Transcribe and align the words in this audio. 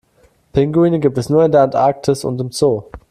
Pinguine 0.51 0.99
gibt 0.99 1.19
es 1.19 1.29
nur 1.29 1.45
in 1.45 1.51
der 1.51 1.61
Antarktis 1.61 2.25
und 2.25 2.41
im 2.41 2.49
Zoo. 2.51 2.85